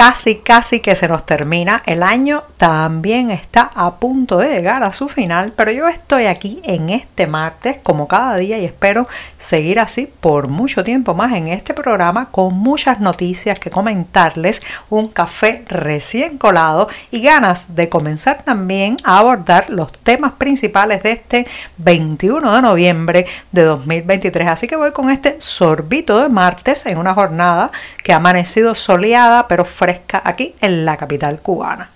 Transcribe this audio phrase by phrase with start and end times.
[0.00, 1.82] casi, casi que se nos termina.
[1.84, 6.62] El año también está a punto de llegar a su final, pero yo estoy aquí
[6.64, 11.48] en este martes como cada día y espero seguir así por mucho tiempo más en
[11.48, 18.42] este programa con muchas noticias que comentarles, un café recién colado y ganas de comenzar
[18.42, 21.46] también a abordar los temas principales de este
[21.76, 24.48] 21 de noviembre de 2023.
[24.48, 27.70] Así que voy con este sorbito de martes en una jornada
[28.02, 29.89] que ha amanecido soleada pero fresca
[30.24, 31.90] aquí en la capital cubana.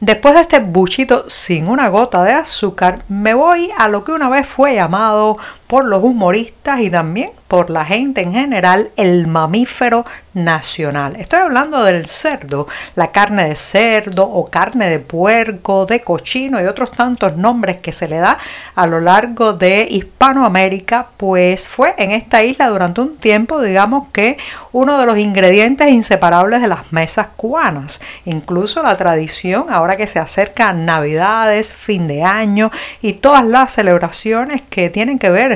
[0.00, 4.28] Después de este buchito sin una gota de azúcar, me voy a lo que una
[4.28, 10.04] vez fue llamado por los humoristas y también por la gente en general el mamífero
[10.34, 11.16] nacional.
[11.16, 16.66] Estoy hablando del cerdo, la carne de cerdo o carne de puerco, de cochino y
[16.66, 18.36] otros tantos nombres que se le da
[18.74, 24.36] a lo largo de Hispanoamérica, pues fue en esta isla durante un tiempo, digamos que
[24.72, 28.00] uno de los ingredientes inseparables de las mesas cubanas.
[28.24, 34.62] Incluso la tradición, ahora que se acercan Navidades, fin de año y todas las celebraciones
[34.68, 35.55] que tienen que ver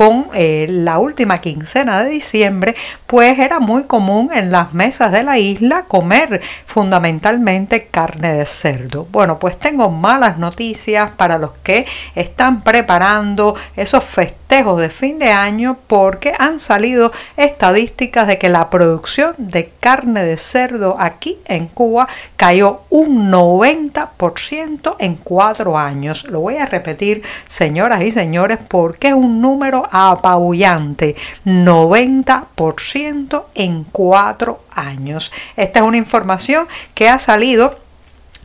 [0.00, 2.74] con eh, la última quincena de diciembre,
[3.06, 9.06] pues era muy común en las mesas de la isla comer fundamentalmente carne de cerdo.
[9.12, 11.84] Bueno, pues tengo malas noticias para los que
[12.14, 18.70] están preparando esos festejos de fin de año porque han salido estadísticas de que la
[18.70, 26.24] producción de carne de cerdo aquí en Cuba cayó un 90% en cuatro años.
[26.24, 34.62] Lo voy a repetir, señoras y señores, porque es un número apabullante, 90% en cuatro
[34.70, 35.32] años.
[35.56, 37.78] Esta es una información que ha salido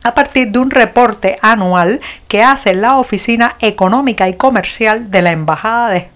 [0.02, 5.32] a partir de un reporte anual que hace la Oficina Económica y Comercial de la
[5.32, 6.15] Embajada de España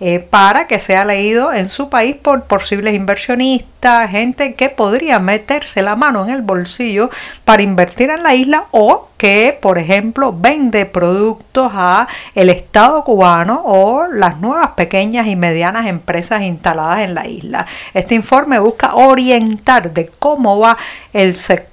[0.00, 5.82] eh, para que sea leído en su país por posibles inversionistas, gente que podría meterse
[5.82, 7.10] la mano en el bolsillo
[7.44, 13.62] para invertir en la isla o que, por ejemplo, vende productos a el Estado cubano
[13.64, 17.66] o las nuevas pequeñas y medianas empresas instaladas en la isla.
[17.92, 20.76] Este informe busca orientar de cómo va
[21.12, 21.71] el sector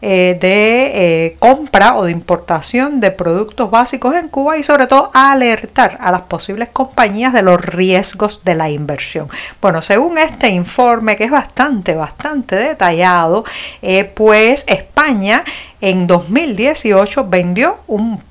[0.00, 5.10] eh, de eh, compra o de importación de productos básicos en Cuba y sobre todo
[5.12, 9.28] alertar a las posibles compañías de los riesgos de la inversión.
[9.60, 13.44] Bueno, según este informe que es bastante, bastante detallado,
[13.82, 15.44] eh, pues España
[15.82, 18.22] en 2018 vendió un,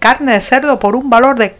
[0.00, 1.52] carne de cerdo por un valor de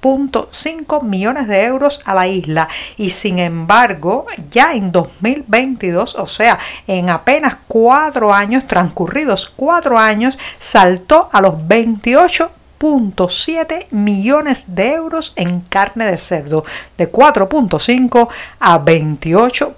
[0.00, 2.68] 4.5 millones de euros a la isla.
[2.96, 10.38] Y sin embargo ya en 2022 o sea en apenas cuatro años transcurridos cuatro años
[10.58, 16.64] saltó a los 28.7 millones de euros en carne de cerdo
[16.96, 18.28] de 4.5
[18.58, 19.74] a 28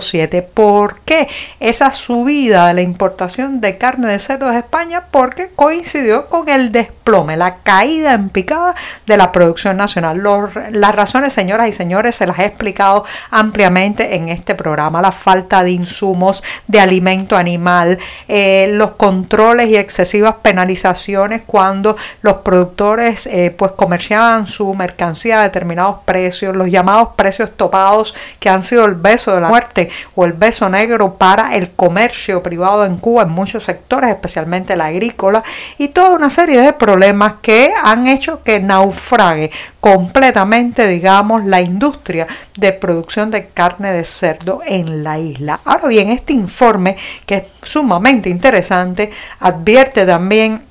[0.00, 1.28] 7 ¿Por qué
[1.58, 5.04] esa subida de la importación de carne de cerdo de España?
[5.10, 8.74] Porque coincidió con el desplome, la caída en picada
[9.06, 10.22] de la producción nacional.
[10.70, 15.02] las razones, señoras y señores, se las he explicado ampliamente en este programa.
[15.02, 22.38] La falta de insumos, de alimento animal, eh, los controles y excesivas penalizaciones cuando los
[22.38, 28.62] productores eh, pues comerciaban su mercancía a determinados precios, los llamados precios topados que han
[28.62, 32.96] sido el beso de la muerte o el beso negro para el comercio privado en
[32.96, 35.42] Cuba en muchos sectores, especialmente la agrícola,
[35.78, 39.50] y toda una serie de problemas que han hecho que naufrague
[39.80, 45.60] completamente, digamos, la industria de producción de carne de cerdo en la isla.
[45.64, 46.96] Ahora bien, este informe,
[47.26, 50.70] que es sumamente interesante, advierte también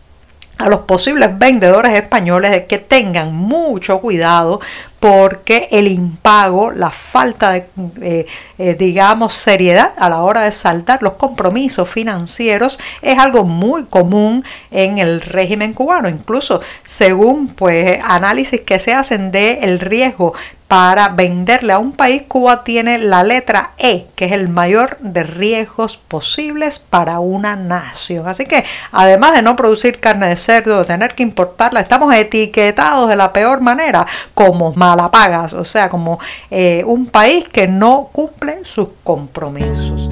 [0.60, 4.60] a los posibles vendedores españoles de que tengan mucho cuidado
[5.00, 7.68] porque el impago, la falta de,
[8.02, 8.26] eh,
[8.58, 14.44] eh, digamos, seriedad a la hora de saltar los compromisos financieros es algo muy común
[14.72, 16.10] en el régimen cubano.
[16.10, 20.34] Incluso según pues análisis que se hacen de el riesgo
[20.70, 25.24] para venderle a un país, Cuba tiene la letra E, que es el mayor de
[25.24, 28.30] riesgos posibles para una nación.
[28.30, 33.10] Así que, además de no producir carne de cerdo, de tener que importarla, estamos etiquetados
[33.10, 34.06] de la peor manera
[34.36, 36.20] como malapagas, o sea, como
[36.50, 40.10] eh, un país que no cumple sus compromisos.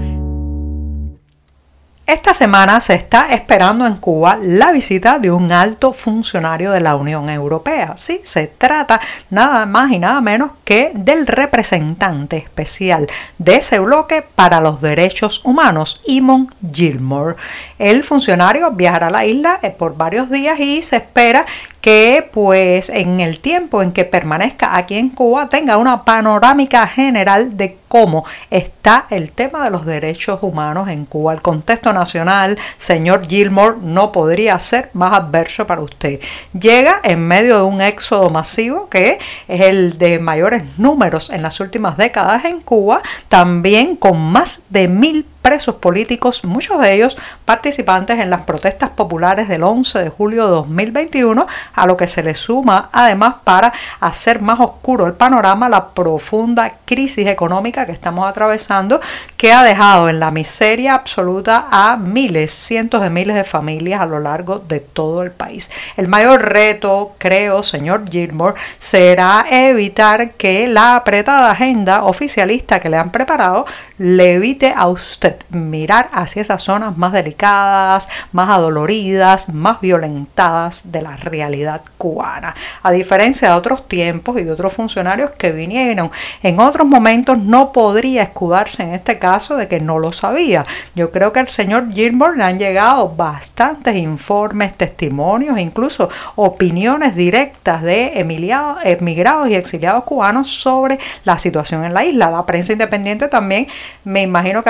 [2.08, 6.96] Esta semana se está esperando en Cuba la visita de un alto funcionario de la
[6.96, 7.98] Unión Europea.
[7.98, 13.08] Sí, se trata nada más y nada menos que del representante especial
[13.40, 17.36] de ese bloque para los derechos humanos, Imon Gilmore.
[17.78, 21.46] El funcionario viajará a la isla eh, por varios días y se espera
[21.88, 27.56] que pues en el tiempo en que permanezca aquí en Cuba tenga una panorámica general
[27.56, 31.32] de cómo está el tema de los derechos humanos en Cuba.
[31.32, 36.20] El contexto nacional, señor Gilmore, no podría ser más adverso para usted.
[36.52, 39.18] Llega en medio de un éxodo masivo que
[39.48, 44.90] es el de mayores números en las últimas décadas en Cuba, también con más de
[44.90, 47.16] mil presos políticos, muchos de ellos
[47.46, 52.22] participantes en las protestas populares del 11 de julio de 2021, a lo que se
[52.22, 53.72] le suma además para
[54.02, 59.00] hacer más oscuro el panorama la profunda crisis económica que estamos atravesando,
[59.38, 64.06] que ha dejado en la miseria absoluta a miles, cientos de miles de familias a
[64.06, 65.72] lo largo de todo el país.
[65.96, 72.98] El mayor reto, creo, señor Gilmore, será evitar que la apretada agenda oficialista que le
[72.98, 73.66] han preparado
[73.98, 81.02] le evite a usted mirar hacia esas zonas más delicadas, más adoloridas, más violentadas de
[81.02, 82.56] la realidad cubana.
[82.84, 86.12] A diferencia de otros tiempos y de otros funcionarios que vinieron
[86.44, 90.66] en otros momentos, no podría escudarse en este caso de que no lo sabía.
[90.96, 97.82] Yo creo que al señor Gilmore le han llegado bastantes informes, testimonios, incluso opiniones directas
[97.82, 102.30] de emigrados y exiliados cubanos sobre la situación en la isla.
[102.30, 103.68] La prensa independiente también
[104.04, 104.70] me imagino que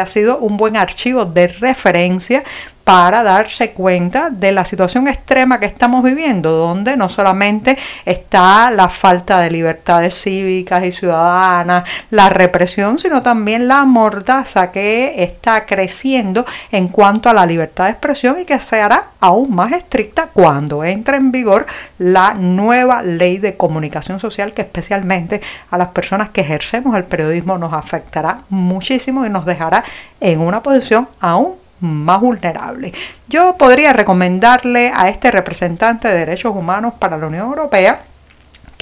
[0.00, 2.44] ha sido un buen archivo de referencia
[2.84, 8.90] para darse cuenta de la situación extrema que estamos viviendo, donde no solamente está la
[8.90, 16.44] falta de libertades cívicas y ciudadanas, la represión, sino también la mordaza que está creciendo
[16.70, 20.84] en cuanto a la libertad de expresión y que se hará aún más estricta cuando
[20.84, 21.66] entre en vigor
[21.98, 25.40] la nueva ley de comunicación social que especialmente
[25.70, 29.82] a las personas que ejercemos el periodismo nos afectará muchísimo y nos dejará
[30.20, 32.92] en una posición aún más vulnerable.
[33.28, 38.00] Yo podría recomendarle a este representante de derechos humanos para la Unión Europea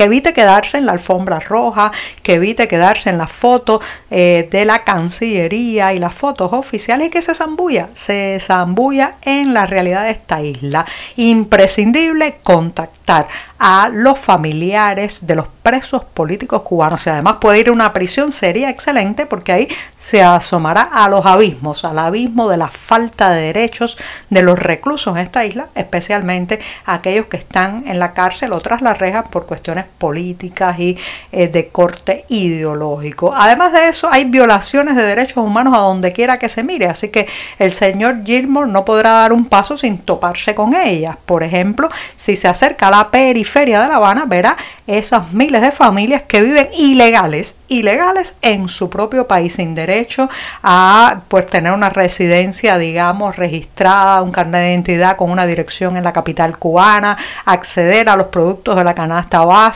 [0.05, 4.85] evite quedarse en la alfombra roja, que evite quedarse en las fotos eh, de la
[4.85, 10.11] Cancillería y las fotos oficiales y que se zambulla, se zambulla en la realidad de
[10.11, 10.85] esta isla.
[11.17, 13.27] Imprescindible contactar
[13.59, 17.03] a los familiares de los presos políticos cubanos.
[17.03, 21.25] Si además puede ir a una prisión sería excelente porque ahí se asomará a los
[21.25, 23.99] abismos, al abismo de la falta de derechos
[24.31, 28.83] de los reclusos en esta isla, especialmente aquellos que están en la cárcel o tras
[28.83, 30.99] las rejas por cuestiones políticas y
[31.31, 33.33] eh, de corte ideológico.
[33.35, 37.09] Además de eso, hay violaciones de derechos humanos a donde quiera que se mire, así
[37.09, 37.29] que
[37.59, 41.17] el señor Gilmore no podrá dar un paso sin toparse con ellas.
[41.25, 44.57] Por ejemplo, si se acerca a la periferia, Feria de La Habana verá
[44.87, 50.29] esas miles de familias que viven ilegales, ilegales en su propio país, sin derecho
[50.63, 56.05] a pues, tener una residencia, digamos, registrada, un carnet de identidad con una dirección en
[56.05, 59.72] la capital cubana, acceder a los productos de la canasta básica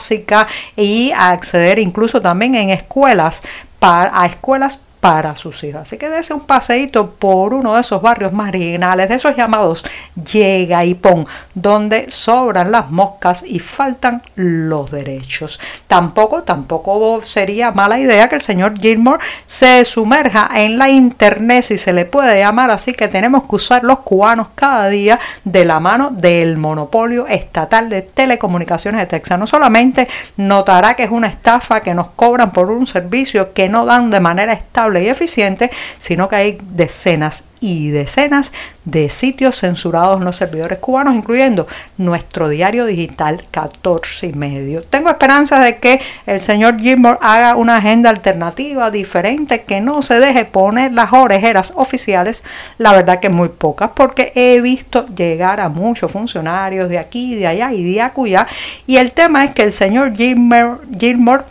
[0.75, 3.43] y acceder incluso también en escuelas
[3.79, 5.83] para, a escuelas para sus hijas.
[5.83, 9.85] Así que dése un paseíto por uno de esos barrios marginales, de esos llamados
[10.33, 11.25] llega y pon,
[11.55, 15.61] donde sobran las moscas y faltan los derechos.
[15.87, 21.77] Tampoco, tampoco sería mala idea que el señor Gilmore se sumerja en la internet, si
[21.77, 25.79] se le puede llamar así, que tenemos que usar los cubanos cada día de la
[25.79, 29.39] mano del monopolio estatal de telecomunicaciones de Texas.
[29.39, 33.85] No solamente notará que es una estafa que nos cobran por un servicio que no
[33.85, 38.51] dan de manera estable, y eficiente, sino que hay decenas y decenas
[38.85, 44.83] de sitios censurados en los servidores cubanos, incluyendo nuestro diario digital 14 y medio.
[44.83, 50.19] Tengo esperanza de que el señor Gilmore haga una agenda alternativa, diferente, que no se
[50.19, 52.43] deje poner las orejeras oficiales,
[52.77, 57.47] la verdad que muy pocas, porque he visto llegar a muchos funcionarios de aquí, de
[57.47, 58.47] allá y de acullá,
[58.85, 61.43] y el tema es que el señor Gilmore, Gilmore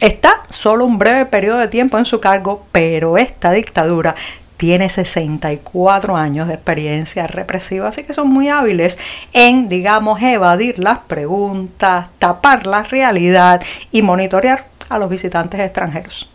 [0.00, 4.14] Está solo un breve periodo de tiempo en su cargo, pero esta dictadura
[4.58, 8.98] tiene 64 años de experiencia represiva, así que son muy hábiles
[9.32, 16.28] en, digamos, evadir las preguntas, tapar la realidad y monitorear a los visitantes extranjeros.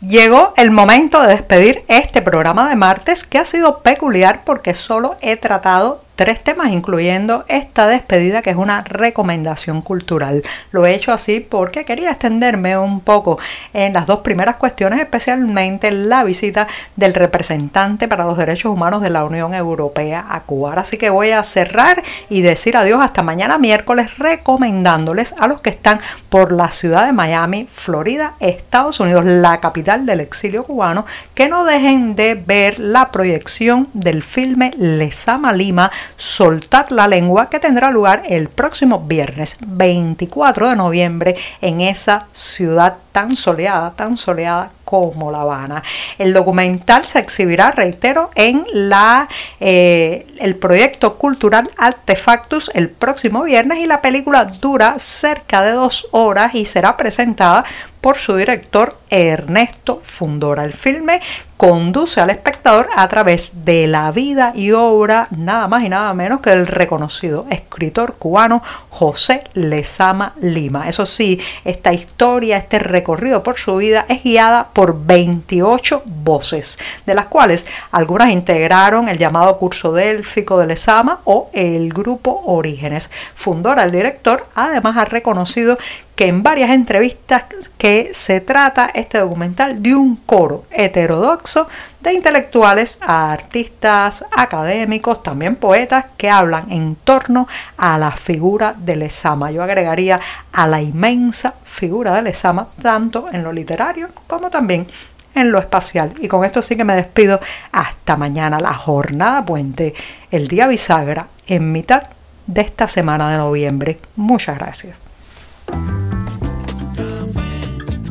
[0.00, 5.14] Llegó el momento de despedir este programa de martes que ha sido peculiar porque solo
[5.20, 10.42] he tratado tres temas, incluyendo esta despedida que es una recomendación cultural.
[10.70, 13.38] Lo he hecho así porque quería extenderme un poco
[13.72, 16.66] en las dos primeras cuestiones, especialmente la visita
[16.96, 20.74] del representante para los derechos humanos de la Unión Europea a Cuba.
[20.76, 25.70] Así que voy a cerrar y decir adiós hasta mañana miércoles recomendándoles a los que
[25.70, 31.04] están por la ciudad de Miami, Florida, Estados Unidos, la capital del exilio cubano,
[31.34, 37.60] que no dejen de ver la proyección del filme Lesama Lima Soltad la lengua que
[37.60, 44.70] tendrá lugar el próximo viernes 24 de noviembre en esa ciudad tan soleada, tan soleada
[44.92, 45.82] como La Habana.
[46.18, 49.26] El documental se exhibirá, reitero, en la,
[49.58, 56.08] eh, el proyecto cultural Artefactus el próximo viernes y la película dura cerca de dos
[56.10, 57.64] horas y será presentada
[58.02, 60.64] por su director Ernesto Fundora.
[60.64, 61.20] El filme
[61.56, 66.40] conduce al espectador a través de la vida y obra nada más y nada menos
[66.40, 70.88] que el reconocido escritor cubano José Lezama Lima.
[70.88, 77.14] Eso sí, esta historia, este recorrido por su vida es guiada por 28 voces, de
[77.14, 83.08] las cuales algunas integraron el llamado curso délfico de Lezama o el grupo Orígenes.
[83.36, 85.78] Fundora, el director, además ha reconocido
[86.14, 87.44] que en varias entrevistas
[87.78, 91.68] que se trata este documental de un coro heterodoxo
[92.00, 99.50] de intelectuales artistas, académicos, también poetas que hablan en torno a la figura de Lezama.
[99.50, 100.20] Yo agregaría
[100.52, 104.86] a la inmensa figura de Lezama, tanto en lo literario como también
[105.34, 106.12] en lo espacial.
[106.20, 107.40] Y con esto sí que me despido
[107.70, 109.94] hasta mañana, la jornada puente,
[110.30, 112.02] el día bisagra, en mitad
[112.46, 113.98] de esta semana de noviembre.
[114.16, 114.98] Muchas gracias.